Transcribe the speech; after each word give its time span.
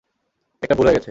একটা 0.63 0.75
ভুল 0.75 0.85
হয়ে 0.85 0.93
গেছে। 0.93 0.99